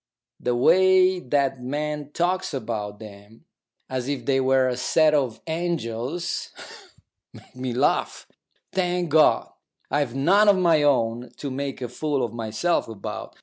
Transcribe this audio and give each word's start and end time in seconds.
The 0.39 0.55
way 0.55 1.19
that 1.19 1.59
man 1.61 2.09
talks 2.11 2.55
about 2.55 2.97
them, 2.97 3.45
as 3.87 4.07
if 4.07 4.25
they 4.25 4.41
were 4.41 4.67
a 4.67 4.75
set 4.75 5.13
of 5.13 5.39
angels, 5.45 6.49
makes 7.31 7.53
me 7.55 7.71
laugh. 7.75 8.25
Thank 8.73 9.11
God, 9.11 9.51
I've 9.91 10.15
none 10.15 10.49
of 10.49 10.57
my 10.57 10.81
own 10.81 11.29
to 11.37 11.51
make 11.51 11.83
a 11.83 11.87
fool 11.87 12.25
of 12.25 12.33
myself 12.33 12.87
about. 12.87 13.35